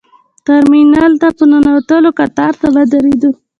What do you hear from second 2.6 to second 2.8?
ته